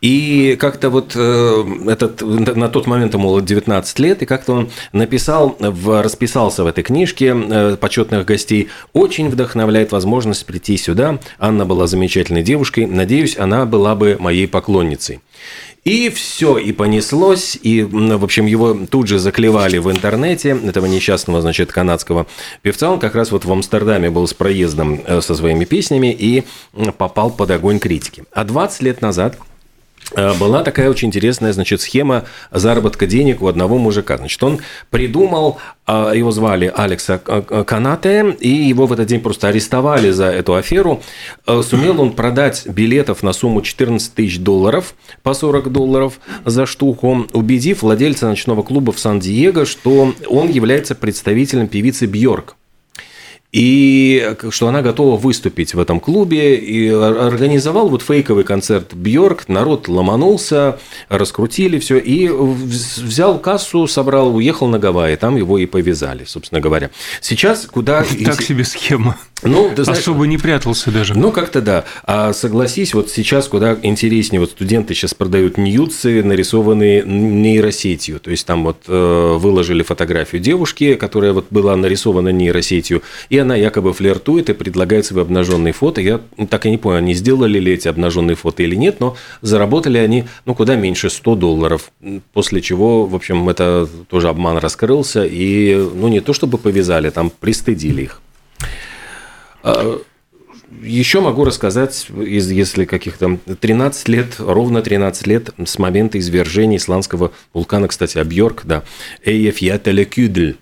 И 0.00 0.56
как-то 0.60 0.90
вот 0.90 1.12
э, 1.14 1.64
этот, 1.86 2.20
на 2.22 2.68
тот 2.68 2.86
момент 2.86 3.14
ему 3.14 3.28
было 3.28 3.42
19 3.42 3.98
лет, 4.00 4.22
и 4.22 4.26
как-то 4.26 4.52
он 4.52 4.70
написал, 4.92 5.56
в, 5.58 6.02
расписался 6.02 6.64
в 6.64 6.66
этой 6.66 6.84
книжке 6.84 7.34
э, 7.34 7.76
почетных 7.76 8.26
гостей. 8.26 8.68
Очень 8.92 9.30
вдохновляет 9.30 9.92
возможность 9.92 10.44
прийти 10.44 10.76
сюда. 10.76 11.18
Анна 11.38 11.64
была 11.64 11.86
замечательной 11.86 12.42
девушкой. 12.42 12.86
Надеюсь, 12.86 13.38
она 13.38 13.64
была 13.64 13.94
бы 13.94 14.16
моей 14.18 14.46
поклонницей. 14.46 15.20
И 15.86 16.10
все, 16.10 16.58
и 16.58 16.72
понеслось, 16.72 17.56
и, 17.62 17.84
в 17.84 18.24
общем, 18.24 18.46
его 18.46 18.76
тут 18.90 19.06
же 19.06 19.20
заклевали 19.20 19.78
в 19.78 19.88
интернете, 19.88 20.58
этого 20.66 20.86
несчастного, 20.86 21.40
значит, 21.40 21.70
канадского 21.70 22.26
певца. 22.62 22.90
Он 22.90 22.98
как 22.98 23.14
раз 23.14 23.30
вот 23.30 23.44
в 23.44 23.52
Амстердаме 23.52 24.10
был 24.10 24.26
с 24.26 24.34
проездом 24.34 25.00
э, 25.06 25.20
со 25.20 25.36
своими 25.36 25.64
песнями 25.64 26.12
и 26.12 26.42
попал 26.98 27.30
под 27.30 27.52
огонь 27.52 27.78
критики. 27.78 28.05
А 28.32 28.44
20 28.44 28.82
лет 28.82 29.02
назад 29.02 29.36
Э, 30.14 30.34
была 30.38 30.62
такая 30.62 30.88
очень 30.88 31.08
интересная, 31.08 31.52
значит, 31.52 31.80
схема 31.80 32.24
заработка 32.52 33.06
денег 33.06 33.42
у 33.42 33.48
одного 33.48 33.78
мужика. 33.78 34.16
Значит, 34.16 34.42
он 34.42 34.60
придумал, 34.90 35.58
а, 35.84 36.12
его 36.12 36.30
звали 36.30 36.72
Алекса 36.74 37.18
Канате, 37.18 38.36
и 38.40 38.48
его 38.48 38.86
в 38.86 38.92
этот 38.92 39.06
день 39.06 39.20
просто 39.20 39.48
арестовали 39.48 40.10
за 40.10 40.26
эту 40.26 40.54
аферу. 40.54 41.02
Э, 41.46 41.60
сумел 41.62 42.00
он 42.00 42.12
продать 42.12 42.66
билетов 42.66 43.22
на 43.22 43.32
сумму 43.32 43.62
14 43.62 44.14
тысяч 44.14 44.38
долларов 44.38 44.94
по 45.22 45.34
40 45.34 45.72
долларов 45.72 46.20
за 46.44 46.66
штуку, 46.66 47.26
убедив 47.32 47.82
владельца 47.82 48.28
ночного 48.28 48.62
клуба 48.62 48.92
в 48.92 49.00
Сан-Диего, 49.00 49.66
что 49.66 50.14
он 50.28 50.48
является 50.50 50.94
представителем 50.94 51.66
певицы 51.66 52.06
Бьорк 52.06 52.56
и 53.56 54.34
что 54.50 54.68
она 54.68 54.82
готова 54.82 55.16
выступить 55.16 55.72
в 55.72 55.80
этом 55.80 55.98
клубе, 55.98 56.56
и 56.56 56.90
организовал 56.90 57.88
вот 57.88 58.02
фейковый 58.02 58.44
концерт 58.44 58.92
Бьорк, 58.92 59.48
народ 59.48 59.88
ломанулся, 59.88 60.78
раскрутили 61.08 61.78
все, 61.78 61.96
и 61.96 62.28
взял 62.28 63.38
кассу, 63.38 63.86
собрал, 63.86 64.36
уехал 64.36 64.66
на 64.66 64.78
Гавайи, 64.78 65.16
там 65.16 65.36
его 65.36 65.56
и 65.56 65.64
повязали, 65.64 66.24
собственно 66.26 66.60
говоря. 66.60 66.90
Сейчас 67.22 67.64
куда... 67.64 68.04
Так 68.26 68.42
себе 68.42 68.62
схема. 68.62 69.16
Ну, 69.42 69.70
ты 69.74 69.84
знаешь, 69.84 70.00
Особо 70.00 70.26
не 70.26 70.36
прятался 70.36 70.90
даже. 70.90 71.16
Ну, 71.16 71.32
как-то 71.32 71.62
да. 71.62 71.84
А 72.04 72.34
согласись, 72.34 72.92
вот 72.92 73.10
сейчас 73.10 73.48
куда 73.48 73.78
интереснее, 73.82 74.40
вот 74.40 74.50
студенты 74.50 74.92
сейчас 74.92 75.14
продают 75.14 75.56
ньюцы, 75.56 76.22
нарисованные 76.22 77.04
нейросетью. 77.04 78.20
То 78.20 78.30
есть 78.30 78.46
там 78.46 78.64
вот 78.64 78.82
э, 78.86 79.36
выложили 79.38 79.82
фотографию 79.82 80.42
девушки, 80.42 80.94
которая 80.94 81.32
вот 81.32 81.46
была 81.48 81.74
нарисована 81.74 82.28
нейросетью, 82.28 83.02
и 83.30 83.38
она 83.46 83.56
якобы 83.56 83.92
флиртует 83.92 84.50
и 84.50 84.52
предлагает 84.52 85.06
свои 85.06 85.22
обнаженные 85.22 85.72
фото. 85.72 86.00
Я 86.00 86.20
так 86.50 86.66
и 86.66 86.70
не 86.70 86.78
понял, 86.78 86.98
они 86.98 87.14
сделали 87.14 87.58
ли 87.58 87.72
эти 87.72 87.88
обнаженные 87.88 88.34
фото 88.34 88.62
или 88.62 88.74
нет, 88.74 89.00
но 89.00 89.16
заработали 89.40 89.98
они, 89.98 90.24
ну, 90.44 90.54
куда 90.54 90.76
меньше 90.76 91.08
100 91.08 91.34
долларов. 91.36 91.90
После 92.32 92.60
чего, 92.60 93.06
в 93.06 93.14
общем, 93.14 93.48
это 93.48 93.88
тоже 94.08 94.28
обман 94.28 94.58
раскрылся, 94.58 95.24
и, 95.24 95.74
ну, 95.74 96.08
не 96.08 96.20
то 96.20 96.32
чтобы 96.32 96.58
повязали, 96.58 97.10
там 97.10 97.30
пристыдили 97.30 98.02
их. 98.02 98.20
А, 99.62 100.00
еще 100.82 101.20
могу 101.20 101.44
рассказать, 101.44 102.08
если 102.10 102.84
каких-то 102.84 103.38
13 103.60 104.08
лет, 104.08 104.34
ровно 104.38 104.82
13 104.82 105.26
лет 105.26 105.50
с 105.64 105.78
момента 105.78 106.18
извержения 106.18 106.78
исландского 106.78 107.32
вулкана, 107.54 107.88
кстати, 107.88 108.18
Абьорк, 108.18 108.62
да, 108.64 108.82
Эйефьятелекюдль. 109.24 110.56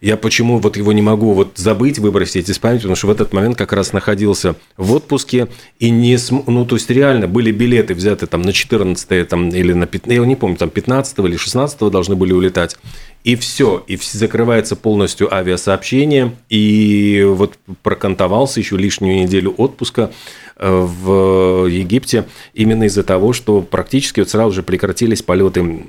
Я 0.00 0.16
почему 0.16 0.58
вот 0.58 0.76
его 0.76 0.92
не 0.92 1.02
могу 1.02 1.32
вот 1.32 1.52
забыть, 1.56 1.98
выбросить 1.98 2.48
из 2.48 2.58
памяти, 2.58 2.82
потому 2.82 2.96
что 2.96 3.08
в 3.08 3.10
этот 3.10 3.32
момент 3.32 3.56
как 3.56 3.72
раз 3.72 3.92
находился 3.92 4.54
в 4.76 4.92
отпуске 4.92 5.48
и 5.80 5.90
не 5.90 6.16
ну 6.46 6.64
то 6.64 6.76
есть 6.76 6.88
реально 6.88 7.26
были 7.26 7.50
билеты 7.50 7.94
взяты 7.94 8.26
там 8.26 8.42
на 8.42 8.52
14 8.52 9.28
там 9.28 9.48
или 9.48 9.72
на 9.72 9.86
15, 9.86 10.16
я 10.16 10.24
не 10.24 10.36
помню, 10.36 10.56
там 10.56 10.70
15 10.70 11.18
или 11.18 11.36
16 11.36 11.90
должны 11.90 12.14
были 12.14 12.32
улетать. 12.32 12.76
И 13.24 13.34
все, 13.34 13.82
и 13.88 13.96
закрывается 13.96 14.76
полностью 14.76 15.34
авиасообщение, 15.34 16.36
и 16.48 17.26
вот 17.28 17.58
прокантовался 17.82 18.60
еще 18.60 18.76
лишнюю 18.76 19.22
неделю 19.22 19.52
отпуска 19.56 20.12
э, 20.56 20.70
в 20.70 21.66
Египте 21.66 22.26
именно 22.54 22.84
из-за 22.84 23.02
того, 23.02 23.32
что 23.32 23.60
практически 23.60 24.20
вот 24.20 24.30
сразу 24.30 24.52
же 24.52 24.62
прекратились 24.62 25.22
полеты 25.22 25.84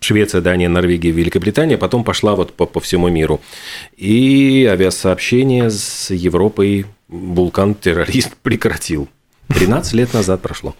Швеция, 0.00 0.40
Дания, 0.40 0.68
Норвегия, 0.68 1.10
Великобритания, 1.10 1.78
потом 1.78 2.04
пошла 2.04 2.34
вот 2.34 2.52
по, 2.52 2.66
по 2.66 2.80
всему 2.80 3.08
миру. 3.08 3.40
И 3.96 4.66
авиасообщение 4.70 5.70
с 5.70 6.10
Европой 6.10 6.86
вулкан-террорист 7.08 8.36
прекратил. 8.42 9.08
13 9.48 9.92
лет 9.94 10.12
назад 10.12 10.42
прошло. 10.42 10.74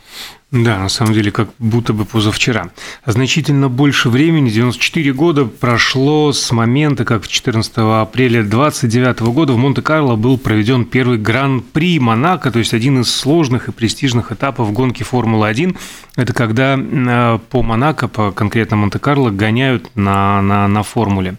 Да, 0.50 0.78
на 0.78 0.88
самом 0.88 1.12
деле, 1.12 1.30
как 1.32 1.48
будто 1.58 1.92
бы 1.92 2.04
позавчера. 2.04 2.70
Значительно 3.04 3.68
больше 3.68 4.08
времени, 4.08 4.48
94 4.48 5.12
года, 5.12 5.44
прошло 5.44 6.32
с 6.32 6.52
момента, 6.52 7.04
как 7.04 7.26
14 7.26 7.72
апреля 7.76 8.44
29 8.44 9.20
года 9.20 9.52
в 9.52 9.56
Монте-Карло 9.56 10.16
был 10.16 10.38
проведен 10.38 10.84
первый 10.84 11.18
Гран-при 11.18 11.98
Монако, 11.98 12.50
то 12.50 12.58
есть 12.60 12.74
один 12.74 13.00
из 13.00 13.12
сложных 13.12 13.68
и 13.68 13.72
престижных 13.72 14.30
этапов 14.30 14.72
гонки 14.72 15.02
Формулы-1. 15.02 15.76
Это 16.16 16.32
когда 16.32 16.78
э, 16.78 17.38
по 17.50 17.62
Монако, 17.62 18.08
по 18.08 18.30
конкретно 18.30 18.76
Монте-Карло, 18.76 19.30
гоняют 19.30 19.90
на, 19.96 20.42
на, 20.42 20.68
на 20.68 20.82
формуле. 20.82 21.36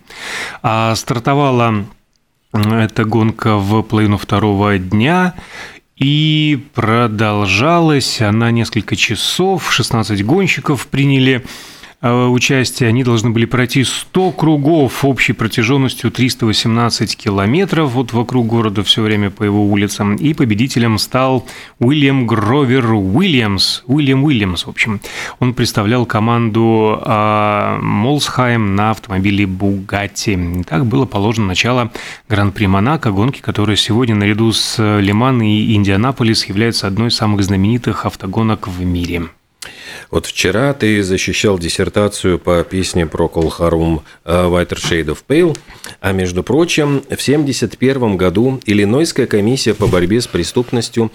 А 0.61 0.93
стартовала 0.95 1.85
эта 2.53 3.03
гонка 3.05 3.57
в 3.57 3.81
половину 3.83 4.17
второго 4.17 4.77
дня, 4.77 5.35
и 5.97 6.59
продолжалась 6.75 8.21
она 8.21 8.51
несколько 8.51 8.95
часов, 8.95 9.71
16 9.71 10.23
гонщиков 10.23 10.87
приняли 10.87 11.43
участия. 12.01 12.87
Они 12.87 13.03
должны 13.03 13.31
были 13.31 13.45
пройти 13.45 13.83
100 13.83 14.31
кругов 14.31 15.03
общей 15.03 15.33
протяженностью 15.33 16.11
318 16.11 17.17
километров 17.17 17.91
вот 17.91 18.13
вокруг 18.13 18.47
города 18.47 18.83
все 18.83 19.01
время 19.01 19.31
по 19.31 19.43
его 19.43 19.65
улицам. 19.65 20.15
И 20.15 20.33
победителем 20.33 20.97
стал 20.97 21.45
Уильям 21.79 22.27
Гровер 22.27 22.93
Уильямс. 22.93 23.83
Уильям 23.87 24.23
Уильямс, 24.23 24.65
в 24.65 24.69
общем. 24.69 24.99
Он 25.39 25.53
представлял 25.53 26.05
команду 26.05 27.01
э, 27.03 27.79
Молсхайм 27.81 28.75
на 28.75 28.91
автомобиле 28.91 29.47
Бугатти. 29.47 30.63
Так 30.67 30.85
было 30.85 31.05
положено 31.05 31.47
начало 31.47 31.91
Гран-при 32.29 32.67
Монако, 32.67 33.11
гонки, 33.11 33.41
которая 33.41 33.75
сегодня 33.75 34.15
наряду 34.15 34.51
с 34.51 34.77
Лиман 34.99 35.41
и 35.41 35.73
Индианаполис 35.73 36.45
является 36.45 36.87
одной 36.87 37.07
из 37.07 37.15
самых 37.15 37.43
знаменитых 37.43 38.05
автогонок 38.05 38.67
в 38.67 38.83
мире. 38.83 39.29
Вот 40.11 40.25
вчера 40.25 40.73
ты 40.73 41.03
защищал 41.03 41.59
диссертацию 41.59 42.39
по 42.39 42.63
песне 42.63 43.05
про 43.05 43.27
Колхарум 43.27 44.03
э, 44.25 44.31
Whiter 44.31 44.77
Shade 44.77 45.07
of 45.07 45.19
Pale, 45.27 45.57
а 46.01 46.11
между 46.11 46.43
прочим, 46.43 47.01
в 47.01 47.13
1971 47.13 48.17
году 48.17 48.59
Иллинойская 48.65 49.27
комиссия 49.27 49.73
по 49.73 49.87
борьбе 49.87 50.21
с 50.21 50.27
преступностью 50.27 51.11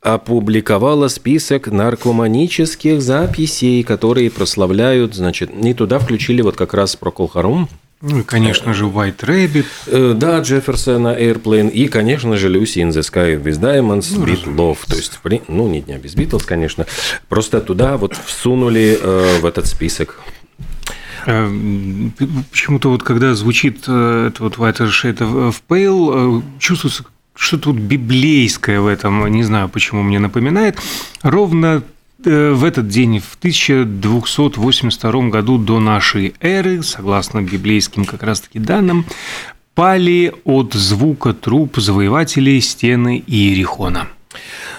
опубликовала 0.00 1.08
список 1.08 1.68
наркоманических 1.68 3.00
записей, 3.02 3.82
которые 3.82 4.30
прославляют, 4.30 5.14
значит, 5.14 5.54
не 5.54 5.74
туда 5.74 5.98
включили 5.98 6.42
вот 6.42 6.56
как 6.56 6.74
раз 6.74 6.96
про 6.96 7.10
Колхарум, 7.10 7.68
ну 8.02 8.20
и, 8.20 8.22
конечно 8.22 8.74
же, 8.74 8.84
White 8.84 9.20
Rabbit. 9.20 9.66
Э, 9.86 10.14
да, 10.14 10.40
Джефферсона, 10.40 11.18
Airplane. 11.18 11.70
И, 11.70 11.88
конечно 11.88 12.36
же, 12.36 12.48
Lucy 12.48 12.82
in 12.82 12.90
the 12.90 13.00
Sky 13.00 13.42
with 13.42 13.58
Diamonds, 13.58 14.12
ну, 14.14 14.26
Beat 14.26 14.44
Love. 14.44 14.78
То 14.86 14.96
есть, 14.96 15.18
ну, 15.48 15.68
не 15.68 15.80
дня 15.80 15.98
без 15.98 16.14
Битлз, 16.14 16.44
конечно. 16.44 16.86
Просто 17.28 17.60
туда 17.60 17.96
вот 17.96 18.14
всунули 18.14 18.98
э, 19.00 19.38
в 19.40 19.46
этот 19.46 19.66
список. 19.66 20.20
Э, 21.26 21.50
почему-то 22.50 22.90
вот 22.90 23.02
когда 23.02 23.34
звучит 23.34 23.84
э, 23.88 24.28
это 24.28 24.42
вот 24.42 24.56
White 24.56 24.88
Shade 24.88 25.18
of 25.18 25.56
Pale, 25.66 26.42
чувствуется 26.58 27.04
что-то 27.34 27.70
вот 27.70 27.80
библейское 27.80 28.80
в 28.80 28.86
этом, 28.86 29.26
не 29.28 29.42
знаю, 29.42 29.68
почему 29.68 30.02
мне 30.02 30.18
напоминает. 30.18 30.78
Ровно 31.22 31.82
в 32.24 32.64
этот 32.64 32.88
день, 32.88 33.20
в 33.20 33.36
1282 33.38 35.28
году 35.28 35.58
до 35.58 35.80
нашей 35.80 36.34
эры, 36.40 36.82
согласно 36.82 37.42
библейским 37.42 38.04
как 38.04 38.22
раз-таки 38.22 38.58
данным, 38.58 39.06
пали 39.74 40.32
от 40.44 40.72
звука 40.72 41.34
труп 41.34 41.76
завоевателей 41.76 42.60
стены 42.60 43.22
Иерихона. 43.26 44.08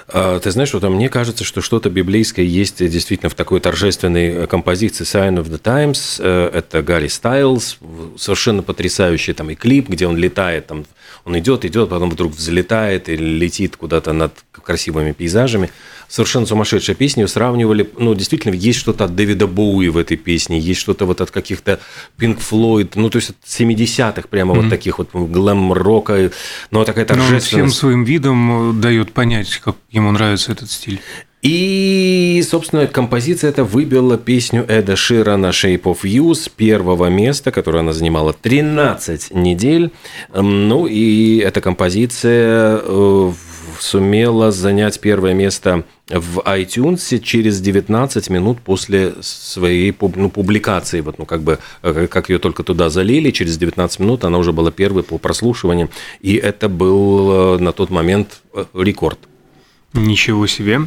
А, 0.10 0.40
ты 0.40 0.52
знаешь, 0.52 0.74
вот 0.74 0.84
мне 0.84 1.10
кажется, 1.10 1.44
что 1.44 1.62
что-то 1.62 1.90
библейское 1.90 2.46
есть 2.46 2.78
действительно 2.78 3.30
в 3.30 3.36
такой 3.36 3.60
торжественной 3.60 4.28
э, 4.30 4.48
композиции 4.48 5.04
Sign 5.04 5.38
of 5.42 5.50
the 5.50 5.60
Times. 5.60 6.18
Э, 6.20 6.50
это 6.54 6.82
Гарри 6.82 7.08
Стайлз, 7.08 7.78
совершенно 8.18 8.64
потрясающий 8.64 9.34
там 9.34 9.50
и 9.50 9.56
клип, 9.56 9.90
где 9.90 10.08
он 10.08 10.18
летает, 10.18 10.68
там, 10.68 10.86
он 11.26 11.38
идет, 11.38 11.66
идет, 11.66 11.90
потом 11.90 12.10
вдруг 12.10 12.34
взлетает 12.34 13.10
и 13.10 13.18
летит 13.18 13.76
куда-то 13.76 14.14
над 14.14 14.34
красивыми 14.52 15.12
пейзажами 15.12 15.70
совершенно 16.08 16.46
сумасшедшая 16.46 16.96
песня, 16.96 17.24
ее 17.24 17.28
сравнивали, 17.28 17.90
ну, 17.98 18.14
действительно, 18.16 18.54
есть 18.54 18.80
что-то 18.80 19.06
от 19.06 19.16
Дэвида 19.16 19.48
Боуи 19.48 19.90
в 19.90 19.98
этой 19.98 20.18
песне, 20.18 20.60
есть 20.60 20.80
что-то 20.80 21.06
вот 21.06 21.22
от 21.22 21.32
каких-то 21.32 21.80
Pink 22.18 22.40
Floyd, 22.40 22.92
ну, 22.96 23.10
то 23.10 23.18
есть 23.18 23.32
от 23.32 23.38
70-х 23.46 24.28
прямо 24.30 24.54
mm-hmm. 24.54 24.62
вот 24.62 24.70
таких 24.70 24.98
вот 25.00 25.10
глэм-рока, 25.14 26.32
но 26.72 26.86
такая 26.86 27.06
торжественность. 27.06 27.54
Но 27.54 27.60
он 27.60 27.70
всем 27.70 27.80
своим 27.80 28.04
видом 28.04 28.80
дает 28.80 29.12
понять, 29.14 29.58
как 29.58 29.76
ему 29.92 30.12
нравится 30.12 30.52
этот 30.52 30.72
стиль. 30.72 31.02
И, 31.44 32.44
собственно, 32.50 32.88
композиция 32.88 33.52
эта 33.52 33.64
выбила 33.64 34.18
песню 34.18 34.66
Эда 34.68 34.96
Шира 34.96 35.38
на 35.38 35.52
Shape 35.52 35.84
of 35.84 36.00
You 36.02 36.34
с 36.34 36.50
первого 36.50 37.08
места, 37.08 37.52
которое 37.52 37.80
она 37.80 37.94
занимала 37.94 38.34
13 38.34 39.34
недель. 39.34 39.92
Ну, 40.34 40.88
и 40.88 41.38
эта 41.38 41.62
композиция 41.62 42.82
э, 42.84 43.32
сумела 43.80 44.52
занять 44.52 45.00
первое 45.00 45.34
место 45.34 45.86
в 46.10 46.40
iTunes 46.40 47.20
через 47.20 47.60
19 47.62 48.30
минут 48.30 48.60
после 48.60 49.14
своей 49.22 49.96
ну, 50.16 50.30
публикации. 50.30 51.02
Вот, 51.02 51.20
ну, 51.20 51.26
как 51.26 51.42
бы, 51.42 51.60
э, 51.84 52.08
как 52.08 52.30
ее 52.30 52.40
только 52.40 52.64
туда 52.64 52.90
залили, 52.90 53.32
через 53.32 53.58
19 53.58 54.00
минут 54.00 54.24
она 54.24 54.38
уже 54.38 54.54
была 54.54 54.72
первой 54.72 55.04
по 55.04 55.18
прослушиванию. 55.18 55.90
И 56.22 56.36
это 56.36 56.70
был 56.70 57.32
э, 57.32 57.58
на 57.60 57.72
тот 57.72 57.90
момент 57.90 58.42
э, 58.54 58.66
рекорд. 58.74 59.20
Ничего 59.98 60.46
себе. 60.46 60.82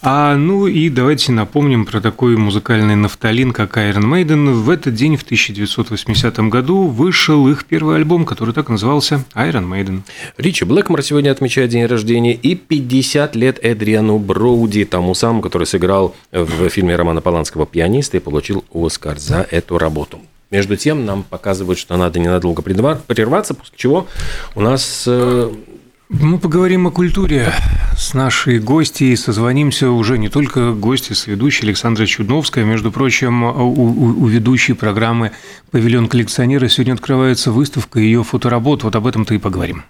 А, 0.00 0.34
ну 0.34 0.66
и 0.66 0.88
давайте 0.88 1.30
напомним 1.30 1.84
про 1.84 2.00
такой 2.00 2.36
музыкальный 2.36 2.96
нафталин, 2.96 3.52
как 3.52 3.76
Iron 3.76 4.04
Maiden. 4.04 4.52
В 4.52 4.70
этот 4.70 4.94
день, 4.94 5.16
в 5.16 5.22
1980 5.22 6.38
году, 6.48 6.86
вышел 6.86 7.46
их 7.48 7.66
первый 7.66 7.96
альбом, 7.96 8.24
который 8.24 8.54
так 8.54 8.70
назывался 8.70 9.24
Iron 9.34 9.68
Maiden. 9.68 10.00
Ричи 10.38 10.64
Блэкмор 10.64 11.02
сегодня 11.02 11.30
отмечает 11.30 11.68
день 11.70 11.84
рождения 11.84 12.32
и 12.32 12.54
50 12.54 13.36
лет 13.36 13.58
Эдриану 13.62 14.18
Броуди, 14.18 14.86
тому 14.86 15.14
самому, 15.14 15.42
который 15.42 15.66
сыграл 15.66 16.16
в 16.32 16.68
фильме 16.70 16.96
Романа 16.96 17.20
Поланского 17.20 17.66
«Пианиста» 17.66 18.16
и 18.16 18.20
получил 18.20 18.64
Оскар 18.72 19.18
за 19.18 19.46
эту 19.50 19.76
работу. 19.76 20.20
Между 20.50 20.76
тем, 20.76 21.04
нам 21.04 21.24
показывают, 21.24 21.78
что 21.78 21.96
надо 21.96 22.20
ненадолго 22.20 22.62
прерваться, 22.62 23.54
после 23.54 23.74
чего 23.76 24.06
у 24.54 24.60
нас 24.60 25.04
э, 25.06 25.52
мы 26.08 26.38
поговорим 26.38 26.86
о 26.86 26.90
культуре 26.90 27.52
с 27.96 28.14
нашей 28.14 28.58
гостьей. 28.60 29.16
Созвонимся 29.16 29.90
уже 29.90 30.18
не 30.18 30.28
только 30.28 30.72
гости 30.72 31.12
с 31.12 31.26
ведущей 31.26 31.64
Александра 31.66 32.06
Чудновская. 32.06 32.64
Между 32.64 32.92
прочим, 32.92 33.42
у, 33.42 33.48
у, 33.48 34.22
у 34.22 34.26
ведущей 34.26 34.74
программы 34.74 35.32
«Павильон 35.70 36.08
коллекционера» 36.08 36.68
сегодня 36.68 36.92
открывается 36.92 37.50
выставка 37.50 37.98
ее 37.98 38.22
фоторабот. 38.22 38.84
Вот 38.84 38.94
об 38.94 39.06
этом-то 39.06 39.34
и 39.34 39.38
поговорим. 39.38 39.84